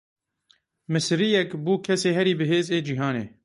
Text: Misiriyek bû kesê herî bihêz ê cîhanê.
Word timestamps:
Misiriyek 0.91 1.51
bû 1.63 1.73
kesê 1.85 2.11
herî 2.17 2.33
bihêz 2.39 2.67
ê 2.75 2.77
cîhanê. 2.87 3.25